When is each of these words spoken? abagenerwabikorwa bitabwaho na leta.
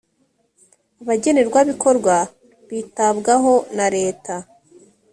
abagenerwabikorwa 1.01 2.15
bitabwaho 2.69 3.53
na 3.77 3.87
leta. 3.95 4.35